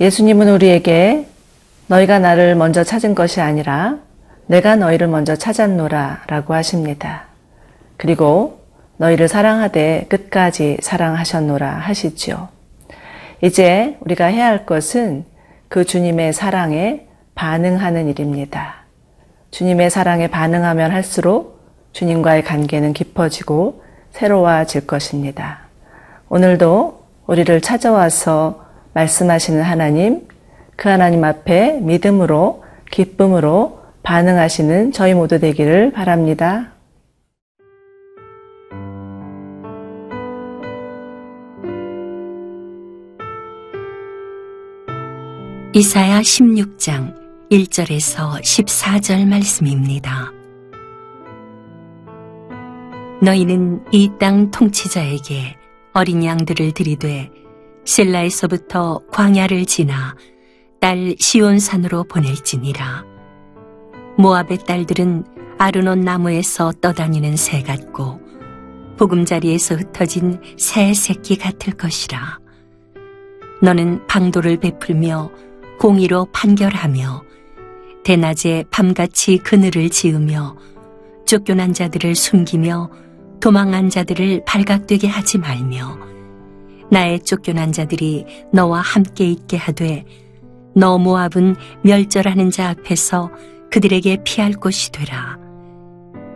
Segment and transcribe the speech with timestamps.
[0.00, 1.26] 예수님은 우리에게
[1.88, 3.96] 너희가 나를 먼저 찾은 것이 아니라
[4.46, 7.24] 내가 너희를 먼저 찾았노라 라고 하십니다.
[7.96, 8.60] 그리고
[8.98, 12.48] 너희를 사랑하되 끝까지 사랑하셨노라 하시죠.
[13.42, 15.24] 이제 우리가 해야 할 것은
[15.68, 18.74] 그 주님의 사랑에 반응하는 일입니다.
[19.50, 21.60] 주님의 사랑에 반응하면 할수록
[21.92, 25.60] 주님과의 관계는 깊어지고 새로워질 것입니다.
[26.28, 30.27] 오늘도 우리를 찾아와서 말씀하시는 하나님,
[30.78, 36.72] 그 하나님 앞에 믿음으로, 기쁨으로 반응하시는 저희 모두 되기를 바랍니다.
[45.74, 47.12] 이사야 16장
[47.50, 50.30] 1절에서 14절 말씀입니다.
[53.20, 55.56] 너희는 이 땅 통치자에게
[55.92, 57.30] 어린 양들을 들이되
[57.84, 60.14] 셀라에서부터 광야를 지나
[60.88, 63.04] 딸 시온산으로 보낼지니라.
[64.16, 65.22] 모압의 딸들은
[65.58, 68.18] 아르논 나무에서 떠다니는 새 같고
[68.96, 72.38] 보금자리에서 흩어진 새 새끼 같을 것이라.
[73.60, 75.30] 너는 방도를 베풀며
[75.78, 77.22] 공의로 판결하며
[78.02, 80.56] 대낮에 밤같이 그늘을 지으며
[81.26, 82.90] 쫓겨난 자들을 숨기며
[83.40, 85.98] 도망한 자들을 발각되게 하지 말며
[86.90, 90.06] 나의 쫓겨난 자들이 너와 함께 있게 하되
[90.78, 93.32] 너 모압은 멸절하는 자 앞에서
[93.68, 95.36] 그들에게 피할 곳이 되라.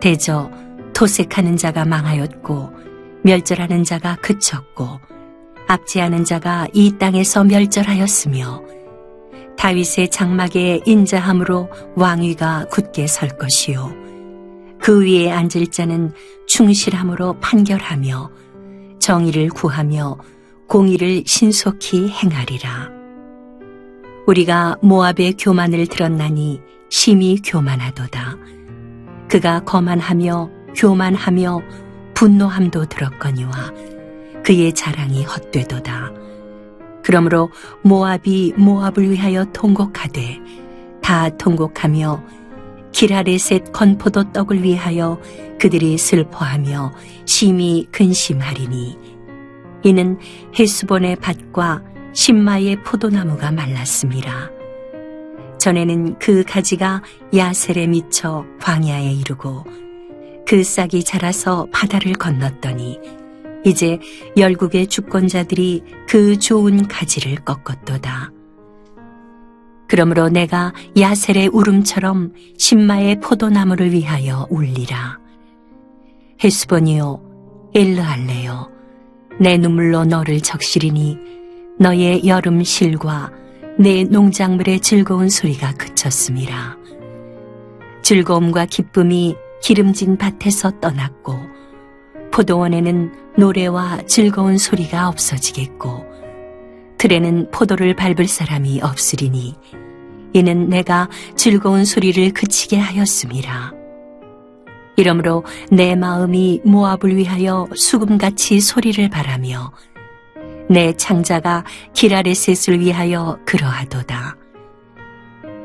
[0.01, 0.51] 대저
[0.93, 2.73] 토색하는 자가 망하였고
[3.23, 4.99] 멸절하는 자가 그쳤고
[5.69, 8.63] 압제하는 자가 이 땅에서 멸절하였으며
[9.57, 13.93] 다윗의 장막에 인자함으로 왕위가 굳게 설 것이요
[14.81, 16.11] 그 위에 앉을 자는
[16.47, 18.29] 충실함으로 판결하며
[18.99, 20.17] 정의를 구하며
[20.67, 23.02] 공의를 신속히 행하리라.
[24.25, 28.37] 우리가 모압의 교만을 들었나니 심히 교만하도다.
[29.27, 31.61] 그가 거만하며 교만하며
[32.13, 33.51] 분노함도 들었거니와
[34.45, 36.11] 그의 자랑이 헛되도다.
[37.03, 37.49] 그러므로
[37.81, 40.39] 모압이 모압을 위하여 통곡하되
[41.01, 42.23] 다 통곡하며
[42.93, 45.19] 기라레셋 건포도 떡을 위하여
[45.59, 46.93] 그들이 슬퍼하며
[47.25, 48.97] 심히 근심하리니
[49.83, 50.17] 이는
[50.57, 54.51] 헤스본의 밭과 신마의 포도나무가 말랐습니다.
[55.57, 57.01] 전에는 그 가지가
[57.35, 59.63] 야셀에 미쳐 광야에 이르고
[60.45, 62.99] 그 싹이 자라서 바다를 건넜더니
[63.65, 63.99] 이제
[64.35, 68.31] 열국의 주권자들이 그 좋은 가지를 꺾었도다.
[69.87, 75.19] 그러므로 내가 야셀의 울음처럼 신마의 포도나무를 위하여 울리라.
[76.43, 78.69] 헤스본이요 엘르할레요
[79.39, 81.17] 내 눈물로 너를 적시리니
[81.79, 83.31] 너의 여름 실과
[83.79, 86.77] 내 농작물의 즐거운 소리가 그쳤습니다.
[88.03, 91.35] 즐거움과 기쁨이 기름진 밭에서 떠났고
[92.31, 96.05] 포도원에는 노래와 즐거운 소리가 없어지겠고
[96.97, 99.55] 들에는 포도를 밟을 사람이 없으리니
[100.33, 103.73] 이는 내가 즐거운 소리를 그치게 하였습니다.
[104.95, 109.71] 이러므로 내 마음이 모압을 위하여 수금같이 소리를 바라며
[110.69, 111.63] 내 창자가
[111.93, 114.37] 기라레셋을 위하여 그러하도다.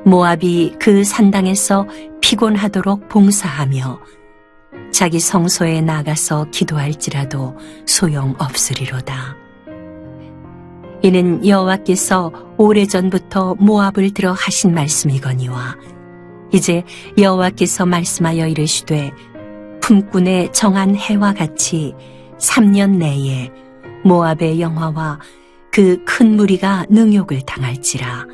[0.04, 1.86] 모압이 그 산당에서
[2.20, 4.00] 피곤하도록 봉사하며
[4.92, 9.36] 자기 성소에 나가서 기도할지라도 소용없으리로다.
[11.02, 15.76] 이는 여호와께서 오래전부터 모압을 들어 하신 말씀이거니와
[16.52, 16.82] 이제
[17.16, 19.12] 여호와께서 말씀하여 이르시되
[19.80, 21.94] 품꾼의 정한 해와 같이
[22.38, 23.50] 3년 내에
[24.04, 25.20] 모압의 영화와
[25.70, 28.26] 그 큰 무리가 능욕을 당할지라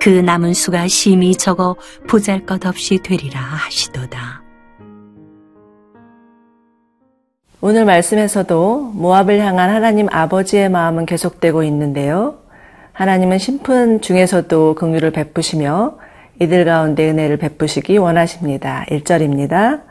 [0.00, 1.76] 그 남은 수가 심히 적어
[2.08, 4.42] 보잘 것 없이 되리라 하시도다.
[7.62, 12.36] 오늘 말씀에서도 모압을 향한 하나님 아버지의 마음은 계속되고 있는데요.
[12.92, 15.96] 하나님은 심픈 중에서도 긍휼을 베푸시며
[16.42, 18.84] 이들 가운데 은혜를 베푸시기 원하십니다.
[18.90, 19.82] 1절입니다.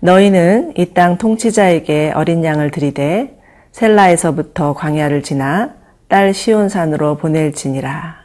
[0.00, 3.38] 너희는 이 땅 통치자에게 어린 양을 들이되
[3.72, 5.74] 셀라에서부터 광야를 지나
[6.08, 8.16] 딸 시온산으로 보낼지니라.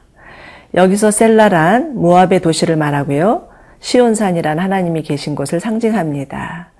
[0.74, 3.48] 여기서 셀라란 모압의 도시를 말하고요.
[3.80, 6.72] 시온산이란 하나님이 계신 곳을 상징합니다.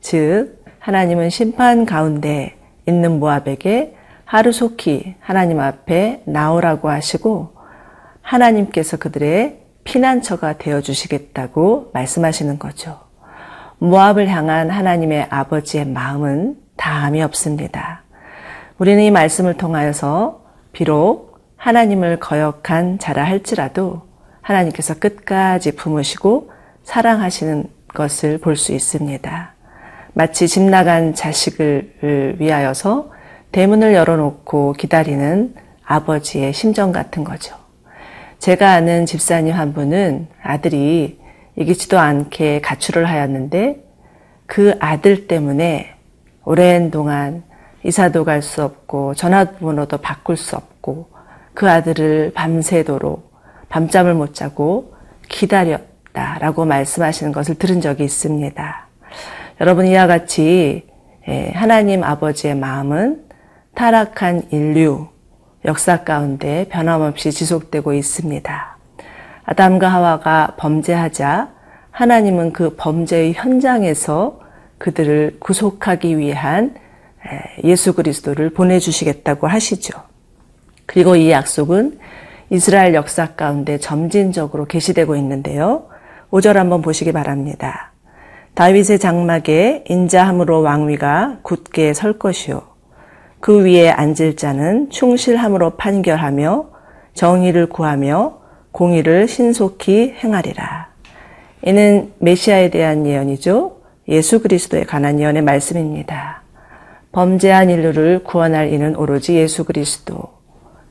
[0.00, 7.54] 즉 하나님은 심판 가운데 있는 모압에게 하루속히 하나님 앞에 나오라고 하시고
[8.22, 12.98] 하나님께서 그들의 피난처가 되어 주시겠다고 말씀하시는 거죠.
[13.78, 18.05] 모압을 향한 하나님의 아버지의 마음은 다함이 없습니다.
[18.78, 20.42] 우리는 이 말씀을 통하여서
[20.72, 24.02] 비록 하나님을 거역한 자라 할지라도
[24.42, 26.50] 하나님께서 끝까지 품으시고
[26.84, 29.54] 사랑하시는 것을 볼 수 있습니다.
[30.12, 33.10] 마치 집 나간 자식을 위하여서
[33.52, 37.56] 대문을 열어놓고 기다리는 아버지의 심정 같은 거죠.
[38.38, 41.18] 제가 아는 집사님 한 분은 아들이
[41.56, 43.82] 이기지도 않게 가출을 하였는데
[44.44, 45.94] 그 아들 때문에
[46.44, 47.42] 오랜 동안
[47.86, 51.08] 이사도 갈 수 없고 전화번호도 바꿀 수 없고
[51.54, 53.32] 그 아들을 밤새도록
[53.68, 54.94] 밤잠을 못 자고
[55.28, 58.86] 기다렸다라고 말씀하시는 것을 들은 적이 있습니다.
[59.60, 60.86] 여러분 이와 같이
[61.28, 63.24] 예, 하나님 아버지의 마음은
[63.74, 65.08] 타락한 인류
[65.64, 68.76] 역사 가운데 변함없이 지속되고 있습니다.
[69.44, 71.50] 아담과 하와가 범죄하자
[71.92, 74.40] 하나님은 그 범죄의 현장에서
[74.78, 76.74] 그들을 구속하기 위한
[77.64, 79.92] 예수 그리스도를 보내주시겠다고 하시죠.
[80.86, 81.98] 그리고 이 약속은
[82.50, 85.88] 이스라엘 역사 가운데 점진적으로 계시되고 있는데요.
[86.30, 87.92] 5절 한번 보시기 바랍니다.
[88.54, 92.62] 다윗의 장막에 인자함으로 왕위가 굳게 설 것이요.
[93.40, 96.66] 그 위에 앉을 자는 충실함으로 판결하며
[97.14, 98.38] 정의를 구하며
[98.72, 100.88] 공의를 신속히 행하리라.
[101.62, 103.76] 이는 메시아에 대한 예언이죠.
[104.08, 106.42] 예수 그리스도에 관한 예언의 말씀입니다.
[107.16, 110.34] 범죄한 인류를 구원할 이는 오로지 예수 그리스도.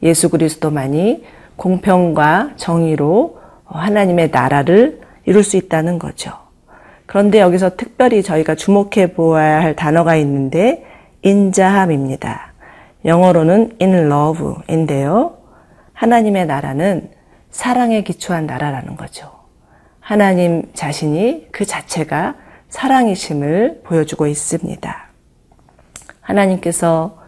[0.01, 1.23] 예수 그리스도만이
[1.55, 6.31] 공평과 정의로 하나님의 나라를 이룰 수 있다는 거죠.
[7.05, 10.83] 그런데 여기서 특별히 저희가 주목해 보아야 할 단어가 있는데
[11.21, 12.53] 인자함입니다.
[13.05, 15.37] 영어로는 in love인데요.
[15.93, 17.11] 하나님의 나라는
[17.51, 19.31] 사랑에 기초한 나라라는 거죠.
[19.99, 22.33] 하나님 자신이 그 자체가
[22.69, 25.04] 사랑이심을 보여주고 있습니다.
[26.25, 27.19] 하나님께서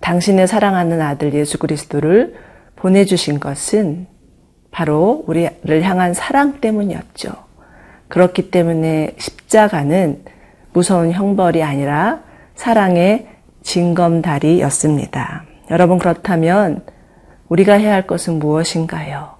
[0.00, 2.34] 당신의 사랑하는 아들 예수 그리스도를
[2.76, 4.06] 보내주신 것은
[4.70, 7.32] 바로 우리를 향한 사랑 때문이었죠.
[8.08, 10.24] 그렇기 때문에 십자가는
[10.72, 12.20] 무서운 형벌이 아니라
[12.54, 13.28] 사랑의
[13.62, 15.44] 징검다리였습니다.
[15.70, 16.82] 여러분 그렇다면
[17.48, 19.34] 우리가 해야 할 것은 무엇인가요?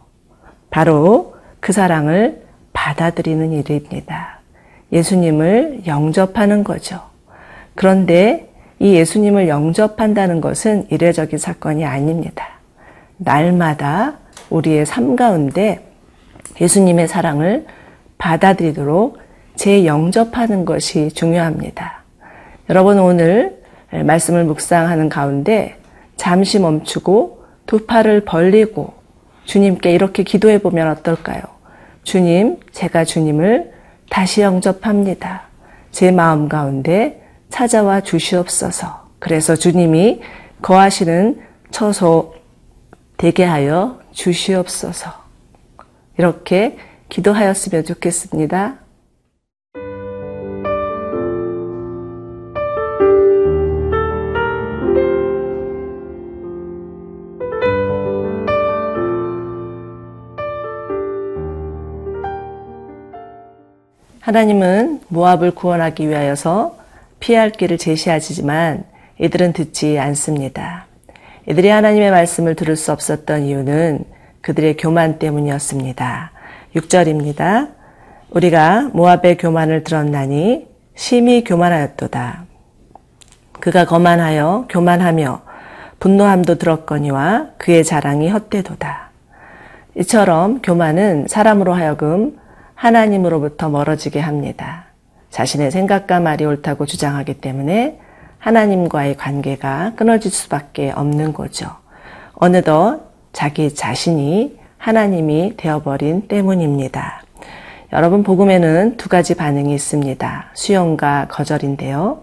[0.71, 4.41] 바로 그 사랑을 받아들이는 일입니다.
[4.93, 7.01] 예수님을 영접하는 거죠.
[7.75, 12.61] 그런데 이 예수님을 영접한다는 것은 이례적인 사건이 아닙니다.
[13.17, 14.19] 날마다
[14.51, 15.87] 우리의 삶 가운데
[16.61, 17.67] 예수님의 사랑을
[18.19, 19.19] 받아들이도록
[19.57, 22.03] 재영접하는 것이 중요합니다.
[22.71, 25.77] 여러분 오늘 말씀을 묵상하는 가운데
[26.17, 28.95] 잠시 멈추고 두 팔을 벌리고
[29.45, 31.43] 주님께 이렇게 기도해 보면 어떨까요?
[32.03, 33.73] 주님, 제가 주님을
[34.11, 35.43] 다시 영접합니다.
[35.91, 37.24] 제 마음 가운데
[37.55, 39.11] 찾아와 주시옵소서.
[39.21, 40.21] 그래서 주님이
[40.61, 41.41] 거하시는
[41.71, 42.35] 처소
[43.17, 45.13] 되게 하여 주시옵소서.
[46.19, 46.77] 이렇게
[47.09, 48.79] 기도하였으면 좋겠습니다.
[64.19, 66.84] 하나님은 모압을 구원하기 위하여서
[67.25, 68.85] 피할 길을 제시하시지만
[69.19, 70.85] 이들은 듣지 않습니다.
[71.49, 74.05] 이들이 하나님의 말씀을 들을 수 없었던 이유는
[74.43, 76.33] 그들의 교만 때문이었습니다.
[76.77, 77.71] 6절입니다.
[78.29, 80.67] 우리가 모압의 교만을 들었나니
[80.97, 82.45] 심히 교만하였도다.
[83.59, 85.41] 그가 거만하여 교만하며
[86.01, 89.13] 분노함도 들었거니와 그의 자랑이 헛되도다.
[89.97, 92.39] 이처럼 교만은 사람으로 하여금
[92.75, 94.89] 하나님으로부터 멀어지게 합니다.
[95.35, 97.99] 자신의 생각과 말이 옳다고 주장하기 때문에
[98.39, 101.67] 하나님과의 관계가 끊어질 수밖에 없는 거죠.
[102.35, 103.01] 어느덧
[103.33, 107.25] 자기 자신이 하나님이 되어버린 때문입니다.
[107.93, 110.51] 여러분, 복음에는 두 가지 반응이 있습니다.
[110.55, 112.23] 수용과 거절인데요.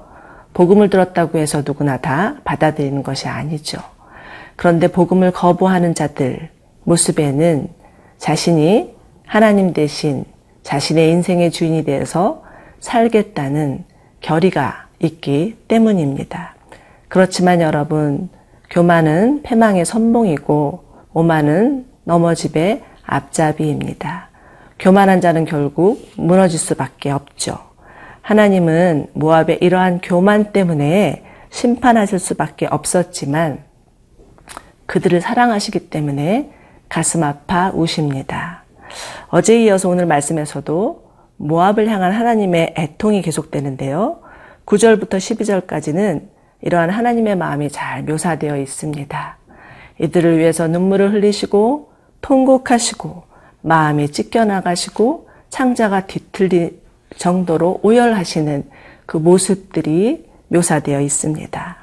[0.54, 3.80] 복음을 들었다고 해서 누구나 다 받아들이는 것이 아니죠.
[4.56, 6.50] 그런데 복음을 거부하는 자들
[6.86, 7.68] 모습에는
[8.18, 8.96] 자신이
[9.28, 10.24] 하나님 대신
[10.64, 12.50] 자신의 인생의 주인이 되어서
[12.82, 13.86] 살겠다는
[14.20, 16.56] 결의가 있기 때문입니다.
[17.08, 18.30] 그렇지만 여러분,
[18.70, 20.84] 교만은 패망의 선봉이고
[21.14, 24.30] 오만은 넘어집의 앞잡이입니다.
[24.80, 27.58] 교만한 자는 결국 무너질 수밖에 없죠.
[28.22, 33.64] 하나님은 모압의 이러한 교만 때문에 심판하실 수밖에 없었지만
[34.86, 36.52] 그들을 사랑하시기 때문에
[36.90, 38.64] 가슴 아파 우십니다.
[39.30, 41.01] 어제 이어서 오늘 말씀에서도
[41.42, 44.20] 모압을 향한 하나님의 애통이 계속되는데요.
[44.66, 46.28] 9절부터 12절까지는
[46.62, 49.38] 이러한 하나님의 마음이 잘 묘사되어 있습니다.
[50.00, 53.24] 이들을 위해서 눈물을 흘리시고 통곡하시고
[53.62, 56.80] 마음이 찢겨나가시고 창자가 뒤틀릴
[57.18, 58.64] 정도로 오열하시는
[59.06, 61.78] 그 모습들이 묘사되어 있습니다.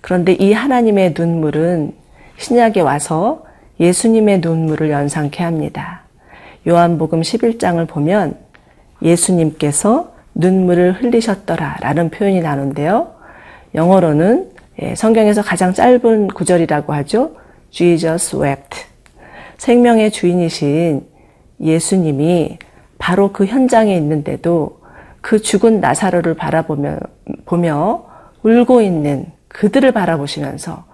[0.00, 1.94] 그런데 이 하나님의 눈물은
[2.36, 3.44] 신약에 와서
[3.80, 6.02] 예수님의 눈물을 연상케 합니다.
[6.66, 8.47] 요한복음 11장을 보면
[9.02, 13.14] 예수님께서 눈물을 흘리셨더라 라는 표현이 나오는데요.
[13.74, 14.50] 영어로는
[14.80, 17.36] 예, 성경에서 가장 짧은 구절이라고 하죠.
[17.70, 18.86] Jesus wept.
[19.56, 21.04] 생명의 주인이신
[21.60, 22.58] 예수님이
[22.98, 24.80] 바로 그 현장에 있는데도
[25.20, 26.98] 그 죽은 나사로를 바라보며
[27.44, 28.06] 보며
[28.42, 30.84] 울고 있는 그들을 바라보시면서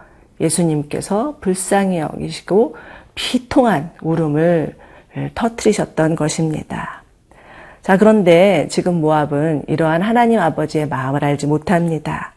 [0.40, 2.76] 예수님께서 불쌍히 여기시고
[3.14, 4.76] 비통한 울음을
[5.34, 7.03] 터뜨리셨던 것입니다.
[7.84, 12.32] 자, 그런데 지금 모압은 이러한 하나님 아버지의 마음을 알지 못합니다.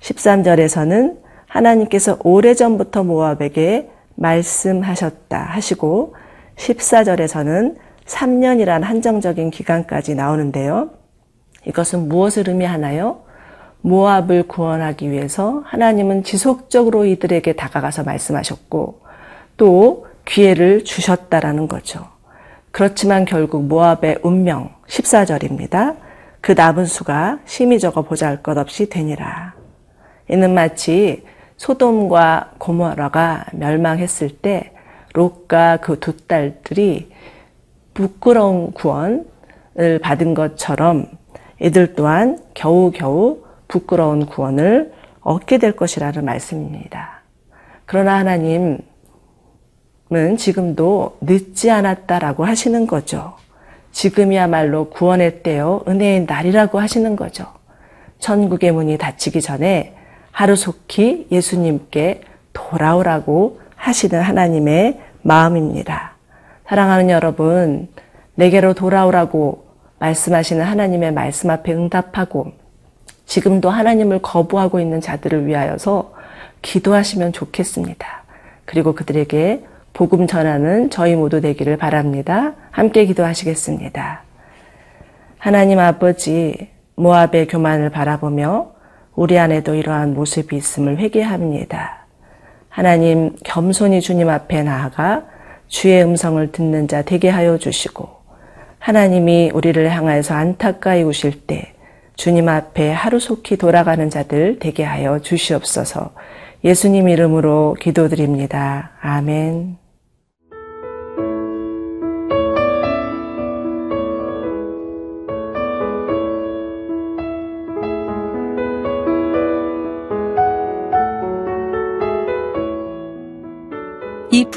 [0.00, 6.16] 13절에서는 하나님께서 오래전부터 모압에게 말씀하셨다 하시고
[6.56, 7.76] 14절에서는
[8.06, 10.90] 3년이란 한정적인 기간까지 나오는데요.
[11.64, 13.20] 이것은 무엇을 의미하나요?
[13.82, 19.02] 모압을 구원하기 위해서 하나님은 지속적으로 이들에게 다가가서 말씀하셨고
[19.56, 22.17] 또 기회를 주셨다라는 거죠.
[22.70, 25.96] 그렇지만 결국 모압의 운명 14절입니다.
[26.40, 29.54] 그 남은 수가 심히 적어 보잘 것 없이 되니라.
[30.28, 31.24] 이는 마치
[31.56, 34.72] 소돔과 고모라가 멸망했을 때
[35.14, 37.10] 롯과 그 두 딸들이
[37.94, 39.24] 부끄러운 구원을
[40.02, 41.06] 받은 것처럼
[41.60, 47.22] 이들 또한 겨우겨우 부끄러운 구원을 얻게 될 것이라는 말씀입니다.
[47.84, 48.78] 그러나 하나님
[50.12, 53.34] 은 지금도 늦지 않았다라고 하시는 거죠.
[53.92, 57.46] 지금이야말로 구원의 때요, 은혜의 날이라고 하시는 거죠.
[58.18, 59.94] 천국의 문이 닫히기 전에
[60.30, 62.22] 하루속히 예수님께
[62.52, 66.12] 돌아오라고 하시는 하나님의 마음입니다.
[66.68, 67.88] 사랑하는 여러분,
[68.34, 69.66] 내게로 돌아오라고
[69.98, 72.52] 말씀하시는 하나님의 말씀 앞에 응답하고
[73.26, 76.14] 지금도 하나님을 거부하고 있는 자들을 위하여서
[76.62, 78.22] 기도하시면 좋겠습니다.
[78.64, 79.64] 그리고 그들에게
[79.98, 82.54] 복음 전하는 저희 모두 되기를 바랍니다.
[82.70, 84.22] 함께 기도하시겠습니다.
[85.38, 88.70] 하나님 아버지, 모압의 교만을 바라보며
[89.16, 92.06] 우리 안에도 이러한 모습이 있음을 회개합니다.
[92.68, 95.24] 하나님 겸손히 주님 앞에 나아가
[95.66, 98.08] 주의 음성을 듣는 자 되게 하여 주시고
[98.78, 101.74] 하나님이 우리를 향하여서 안타까이 우실 때
[102.14, 106.12] 주님 앞에 하루속히 돌아가는 자들 되게 하여 주시옵소서
[106.64, 108.92] 예수님 이름으로 기도드립니다.
[109.00, 109.87] 아멘.